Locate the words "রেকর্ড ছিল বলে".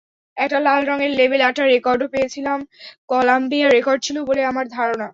3.69-4.41